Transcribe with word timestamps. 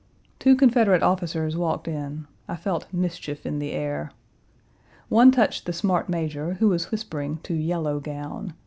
Two 0.39 0.55
Confederate 0.55 1.03
officers 1.03 1.55
walked 1.55 1.87
in. 1.87 2.25
I 2.47 2.55
felt 2.55 2.91
mischief 2.91 3.45
in 3.45 3.59
the 3.59 3.71
air. 3.73 4.11
One 5.09 5.29
touched 5.29 5.67
the 5.67 5.73
smart 5.73 6.09
major, 6.09 6.53
who 6.55 6.69
was 6.69 6.89
whispering 6.89 7.37
to 7.43 7.53
Yellow 7.53 7.99
Gown. 7.99 8.55